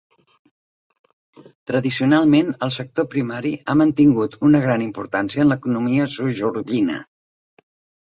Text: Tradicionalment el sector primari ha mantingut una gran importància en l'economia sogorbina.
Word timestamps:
Tradicionalment 1.71 2.49
el 2.69 2.73
sector 2.77 3.07
primari 3.13 3.53
ha 3.61 3.77
mantingut 3.85 4.41
una 4.51 4.65
gran 4.67 4.89
importància 4.89 5.47
en 5.49 5.55
l'economia 5.55 6.13
sogorbina. 6.19 7.03